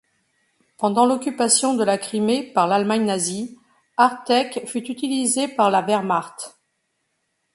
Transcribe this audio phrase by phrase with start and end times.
[0.79, 3.59] Pendant l'occupation de la Crimée par l'Allemagne nazie,
[3.97, 6.57] Artek fut utilisé par la Wehrmacht.